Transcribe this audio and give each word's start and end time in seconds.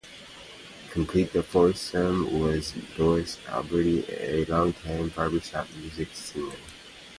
Completing 0.89 1.31
the 1.33 1.43
foursome 1.43 2.39
was 2.39 2.73
Doris 2.97 3.37
Alberti, 3.47 4.03
a 4.09 4.45
long-time 4.45 5.09
barbershop 5.09 5.67
music 5.77 6.07
singer. 6.15 6.55